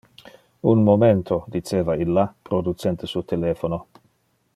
[0.69, 3.79] "Un momento", diceva illa, producente su telephono.